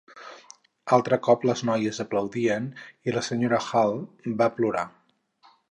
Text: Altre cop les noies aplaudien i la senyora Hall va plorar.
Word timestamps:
Altre 0.97 1.19
cop 1.27 1.45
les 1.49 1.61
noies 1.71 2.01
aplaudien 2.05 2.67
i 3.11 3.17
la 3.19 3.25
senyora 3.31 3.63
Hall 3.67 3.99
va 4.43 4.53
plorar. 4.59 4.91